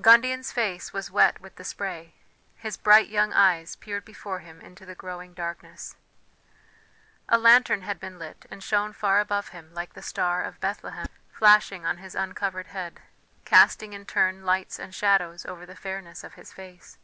[0.00, 2.14] Gundian's face was wet with the spray;
[2.56, 5.94] his bright young eyes peered before him into the growing darkness.
[7.28, 11.08] A lantern had been lit and shone far above him like the Star of Bethlehem,
[11.30, 13.00] flashing on his uncovered head,
[13.44, 16.96] casting in turn lights and shadows over the fairness of his face.